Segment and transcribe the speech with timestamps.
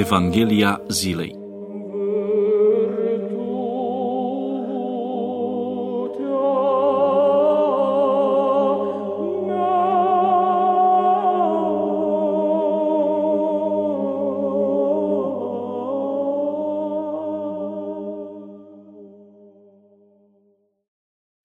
[0.00, 1.38] Evanghelia zilei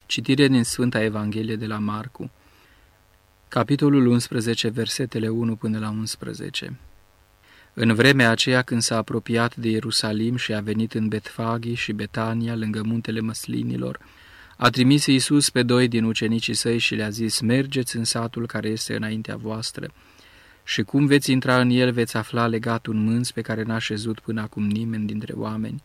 [0.05, 2.31] Citire din Sfânta Evanghelie de la Marcu,
[3.47, 6.79] capitolul 11, versetele 1 până la 11.
[7.77, 12.55] În vremea aceea când s-a apropiat de Ierusalim și a venit în Betfagi și Betania,
[12.55, 13.99] lângă muntele măslinilor,
[14.57, 18.67] a trimis Iisus pe doi din ucenicii săi și le-a zis, mergeți în satul care
[18.67, 19.91] este înaintea voastră
[20.63, 24.19] și cum veți intra în el veți afla legat un mânz pe care n-a șezut
[24.19, 25.83] până acum nimeni dintre oameni.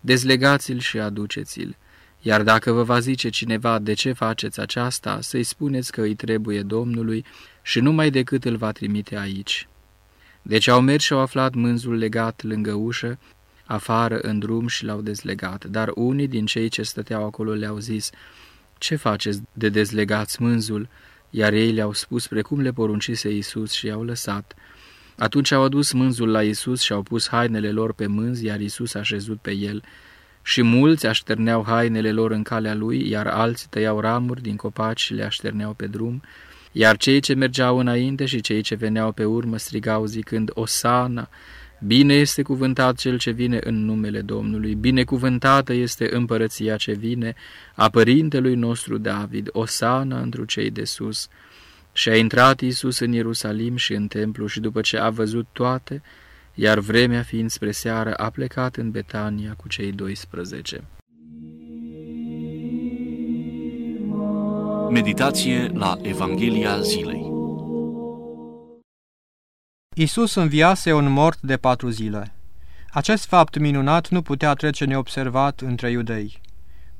[0.00, 1.76] Dezlegați-l și aduceți-l.
[2.20, 6.62] Iar dacă vă va zice cineva de ce faceți aceasta, să-i spuneți că îi trebuie
[6.62, 7.24] Domnului
[7.62, 9.66] și numai decât îl va trimite aici.
[10.42, 13.18] Deci au mers și au aflat mânzul legat lângă ușă,
[13.64, 18.10] afară în drum și l-au dezlegat, dar unii din cei ce stăteau acolo le-au zis,
[18.78, 20.88] Ce faceți de dezlegați mânzul?"
[21.34, 24.54] Iar ei le-au spus precum le poruncise Iisus și i-au lăsat.
[25.16, 28.94] Atunci au adus mânzul la Iisus și au pus hainele lor pe mânz, iar Iisus
[28.94, 29.82] a șezut pe el
[30.42, 35.14] și mulți așterneau hainele lor în calea lui, iar alții tăiau ramuri din copaci și
[35.14, 36.22] le așterneau pe drum,
[36.72, 41.28] iar cei ce mergeau înainte și cei ce veneau pe urmă strigau zicând, Osana,
[41.86, 47.34] bine este cuvântat cel ce vine în numele Domnului, binecuvântată este împărăția ce vine
[47.74, 51.28] a părintelui nostru David, Osana întru cei de sus.
[51.92, 56.02] Și a intrat Iisus în Ierusalim și în templu și după ce a văzut toate,
[56.54, 60.84] iar vremea fiind spre seară, a plecat în Betania cu cei 12.
[64.92, 67.32] Meditație la Evanghelia zilei
[69.96, 72.34] Isus înviase un mort de patru zile.
[72.90, 76.40] Acest fapt minunat nu putea trece neobservat între iudei.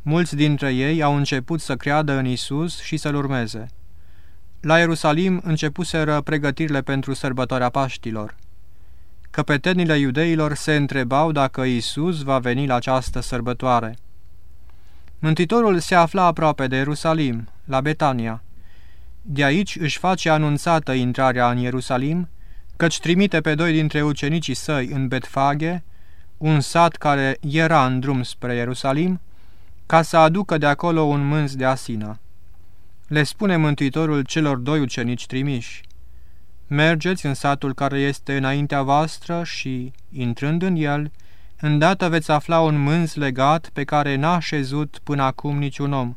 [0.02, 3.66] Mulți dintre ei au început să creadă în Isus și să-L urmeze.
[4.60, 8.36] La Ierusalim începuseră pregătirile pentru sărbătoarea Paștilor
[9.32, 13.96] căpetenile iudeilor se întrebau dacă Isus va veni la această sărbătoare.
[15.18, 18.42] Mântuitorul se afla aproape de Ierusalim, la Betania.
[19.22, 22.28] De aici își face anunțată intrarea în Ierusalim,
[22.76, 25.82] căci trimite pe doi dintre ucenicii săi în Betfage,
[26.38, 29.20] un sat care era în drum spre Ierusalim,
[29.86, 32.18] ca să aducă de acolo un mânz de asină.
[33.08, 35.80] Le spune Mântuitorul celor doi ucenici trimiși,
[36.66, 41.10] Mergeți în satul care este înaintea voastră și, intrând în el,
[41.60, 46.16] îndată veți afla un mânz legat pe care n-a șezut până acum niciun om.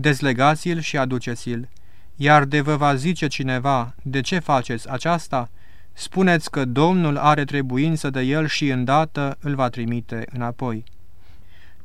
[0.00, 1.68] Dezlegați-l și aduceți-l.
[2.16, 5.50] Iar de vă va zice cineva, de ce faceți aceasta?
[5.92, 10.84] Spuneți că Domnul are trebuință de el și îndată îl va trimite înapoi.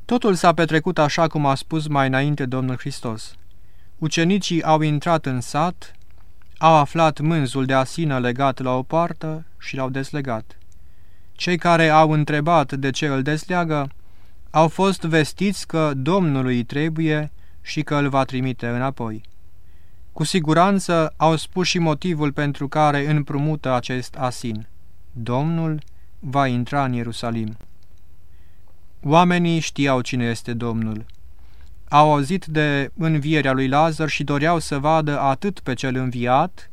[0.05, 3.35] Totul s-a petrecut așa cum a spus mai înainte Domnul Hristos.
[3.97, 5.95] Ucenicii au intrat în sat,
[6.57, 10.57] au aflat mânzul de asină legat la o poartă și l-au deslegat.
[11.31, 13.89] Cei care au întrebat de ce îl desleagă
[14.49, 17.31] au fost vestiți că Domnului îi trebuie
[17.63, 19.21] și că îl va trimite înapoi.
[20.11, 24.67] Cu siguranță au spus și motivul pentru care împrumută acest asin.
[25.11, 25.81] Domnul
[26.19, 27.57] va intra în Ierusalim.
[29.03, 31.05] Oamenii știau cine este Domnul
[31.93, 36.71] au auzit de învierea lui Lazar și doreau să vadă atât pe cel înviat,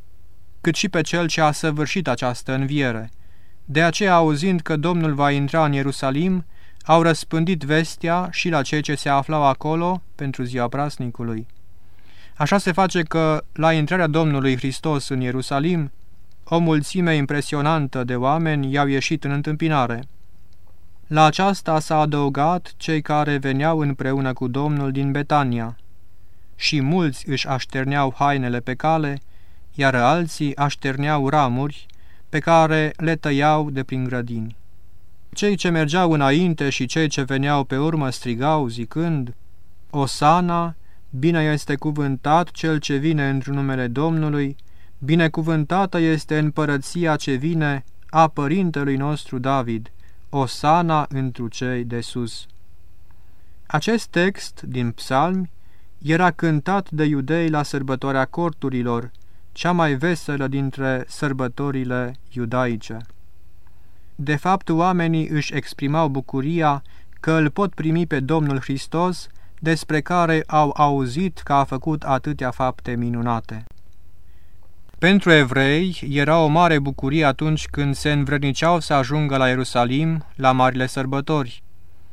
[0.61, 3.11] cât și pe cel ce a săvârșit această înviere.
[3.65, 6.45] De aceea, auzind că Domnul va intra în Ierusalim,
[6.85, 11.47] au răspândit vestea și la cei ce se aflau acolo pentru ziua prasnicului.
[12.35, 15.91] Așa se face că, la intrarea Domnului Hristos în Ierusalim,
[16.43, 20.03] o mulțime impresionantă de oameni i-au ieșit în întâmpinare.
[21.07, 25.77] La aceasta s-a adăugat cei care veneau împreună cu Domnul din Betania.
[26.55, 29.19] Și mulți își așterneau hainele pe cale,
[29.73, 31.85] iar alții așterneau ramuri
[32.29, 34.55] pe care le tăiau de prin grădini.
[35.33, 39.35] Cei ce mergeau înainte și cei ce veneau pe urmă strigau, zicând,
[39.89, 40.75] Osana,
[41.09, 44.55] bine este cuvântat cel ce vine într numele Domnului,
[44.97, 49.91] binecuvântată este împărăția ce vine a părintelui nostru David,
[50.29, 52.45] Osana întru cei de sus.
[53.65, 55.51] Acest text din psalmi
[55.97, 59.11] era cântat de iudei la sărbătoarea corturilor,
[59.51, 62.97] cea mai veselă dintre sărbătorile iudaice.
[64.23, 66.81] De fapt, oamenii își exprimau bucuria
[67.19, 69.27] că îl pot primi pe Domnul Hristos,
[69.59, 73.63] despre care au auzit că a făcut atâtea fapte minunate.
[74.99, 80.51] Pentru evrei era o mare bucurie atunci când se învredniceau să ajungă la Ierusalim la
[80.51, 81.63] marile sărbători,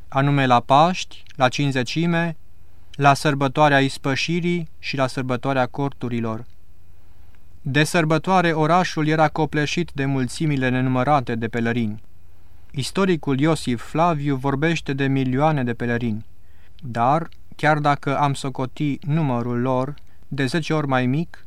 [0.07, 2.37] anume la Paști, la Cinzecime,
[2.91, 6.45] la sărbătoarea ispășirii și la sărbătoarea corturilor.
[7.61, 12.01] De sărbătoare orașul era copleșit de mulțimile nenumărate de pelerini.
[12.71, 16.25] Istoricul Iosif Flaviu vorbește de milioane de pelerini,
[16.81, 19.93] dar, chiar dacă am socoti numărul lor
[20.27, 21.45] de zece ori mai mic,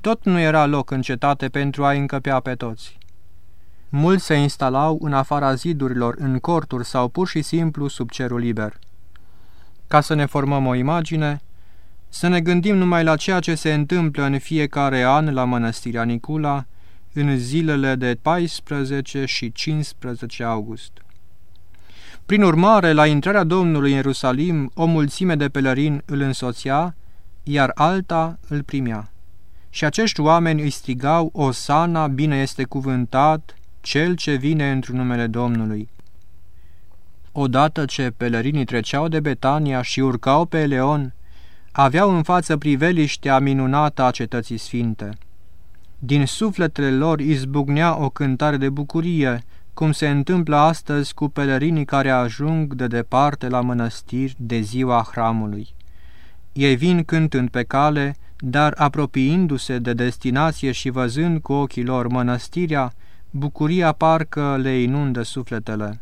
[0.00, 2.98] tot nu era loc în cetate pentru a încăpea pe toți.
[3.88, 8.78] Mulți se instalau în afara zidurilor, în corturi sau pur și simplu sub cerul liber.
[9.86, 11.40] Ca să ne formăm o imagine,
[12.08, 16.64] să ne gândim numai la ceea ce se întâmplă în fiecare an la mănăstirea Nicula,
[17.12, 20.92] în zilele de 14 și 15 august.
[22.26, 26.94] Prin urmare, la intrarea Domnului în Ierusalim, o mulțime de pelerini îl însoțea,
[27.42, 29.12] iar alta îl primea.
[29.70, 35.88] Și acești oameni îi strigau, Osana, bine este cuvântat, cel ce vine într numele Domnului.
[37.32, 41.14] Odată ce pelerinii treceau de Betania și urcau pe Eleon,
[41.80, 45.10] aveau în față priveliștea minunată a cetății sfinte.
[45.98, 49.44] Din sufletele lor izbucnea o cântare de bucurie,
[49.74, 55.68] cum se întâmplă astăzi cu pelerinii care ajung de departe la mănăstiri de ziua hramului.
[56.52, 62.92] Ei vin cântând pe cale, dar apropiindu-se de destinație și văzând cu ochii lor mănăstirea,
[63.30, 66.00] bucuria parcă le inundă sufletele.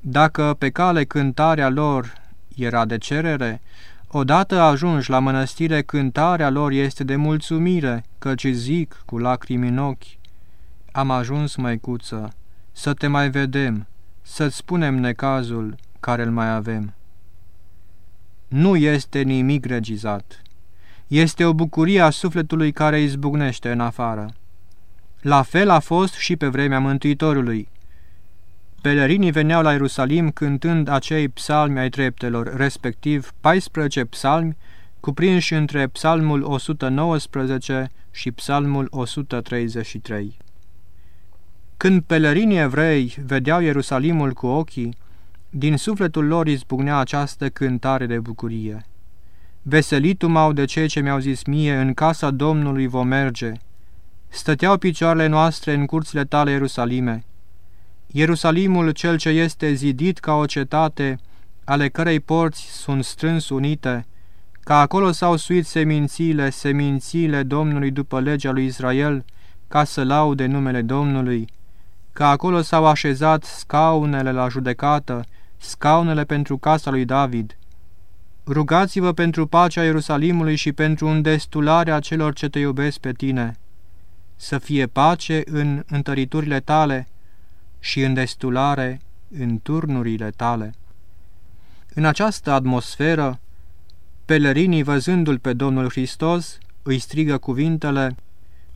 [0.00, 2.12] Dacă pe cale cântarea lor
[2.56, 3.60] era de cerere,
[4.08, 10.04] odată ajungi la mănăstire, cântarea lor este de mulțumire, căci zic cu lacrimi în ochi,
[10.92, 12.32] Am ajuns, măicuță,
[12.72, 13.86] să te mai vedem,
[14.22, 16.94] să-ți spunem necazul care îl mai avem.
[18.48, 20.42] Nu este nimic regizat.
[21.06, 24.34] Este o bucurie a sufletului care izbucnește în afară.
[25.20, 27.68] La fel a fost și pe vremea Mântuitorului.
[28.80, 34.56] Pelerinii veneau la Ierusalim cântând acei psalmi ai treptelor, respectiv 14 psalmi,
[35.00, 40.36] cuprinși între psalmul 119 și psalmul 133.
[41.76, 44.96] Când pelerinii evrei vedeau Ierusalimul cu ochii,
[45.50, 48.86] din sufletul lor izbucnea această cântare de bucurie.
[49.62, 53.52] Veselitul m-au de cei ce mi-au zis mie, în casa Domnului vom merge.
[54.28, 57.24] Stăteau picioarele noastre în curțile tale, Ierusalime.
[58.16, 61.18] Ierusalimul cel ce este zidit ca o cetate,
[61.64, 64.06] ale cărei porți sunt strâns unite,
[64.60, 69.24] ca acolo s-au suit semințiile, semințiile Domnului după legea lui Israel,
[69.68, 71.48] ca să laude numele Domnului,
[72.12, 75.24] că acolo s-au așezat scaunele la judecată,
[75.56, 77.56] scaunele pentru casa lui David.
[78.46, 83.56] Rugați-vă pentru pacea Ierusalimului și pentru îndestularea celor ce te iubesc pe tine.
[84.36, 87.08] Să fie pace în întăriturile tale
[87.86, 89.00] și îndestulare
[89.38, 90.74] în turnurile tale.
[91.94, 93.40] În această atmosferă,
[94.24, 98.16] pelerinii văzându-l pe Domnul Hristos îi strigă cuvintele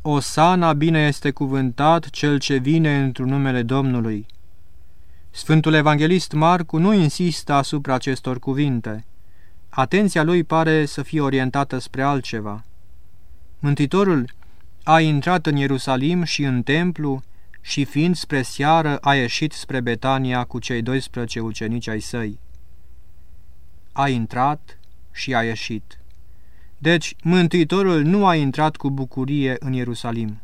[0.02, 4.26] Osana bine este cuvântat cel ce vine într numele Domnului.
[5.30, 9.04] Sfântul Evanghelist Marcu nu insistă asupra acestor cuvinte.
[9.68, 12.64] Atenția lui pare să fie orientată spre altceva.
[13.58, 14.30] Mântuitorul
[14.82, 17.22] a intrat în Ierusalim și în templu
[17.60, 22.38] și fiind spre seară a ieșit spre Betania cu cei 12 ucenici ai săi.
[23.92, 24.78] A intrat
[25.12, 25.98] și a ieșit.
[26.78, 30.40] Deci, Mântuitorul nu a intrat cu bucurie în Ierusalim.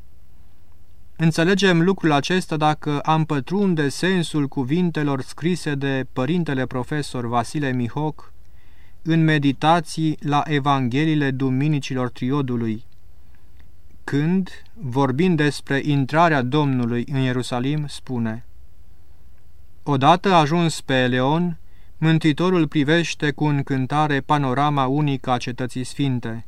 [1.16, 8.32] Înțelegem lucrul acesta dacă am pătrunde sensul cuvintelor scrise de părintele profesor Vasile Mihoc
[9.02, 12.84] în meditații la Evangheliile Duminicilor Triodului,
[14.10, 18.44] când, vorbind despre intrarea Domnului în Ierusalim, spune
[19.82, 21.58] Odată ajuns pe Eleon,
[21.98, 26.46] Mântuitorul privește cu încântare panorama unică a cetății sfinte.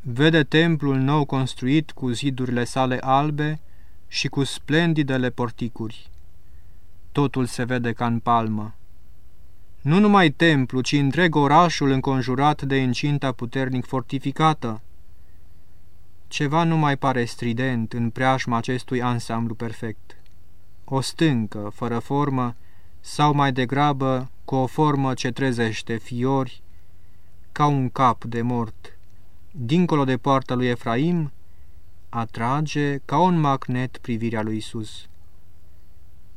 [0.00, 3.60] Vede templul nou construit cu zidurile sale albe
[4.08, 6.10] și cu splendidele porticuri.
[7.12, 8.74] Totul se vede ca în palmă.
[9.80, 14.80] Nu numai templu, ci întreg orașul înconjurat de incinta puternic fortificată.
[16.32, 20.16] Ceva nu mai pare strident în preajma acestui ansamblu perfect.
[20.84, 22.56] O stâncă, fără formă,
[23.00, 26.62] sau mai degrabă cu o formă ce trezește fiori,
[27.52, 28.98] ca un cap de mort.
[29.50, 31.32] Dincolo de poarta lui Efraim,
[32.08, 35.08] atrage ca un magnet privirea lui Isus.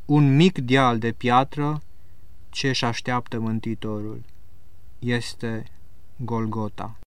[0.06, 1.82] Un mic deal de piatră
[2.50, 4.24] ce își așteaptă Mântuitorul.
[5.00, 5.64] Este
[6.16, 6.98] Golgota.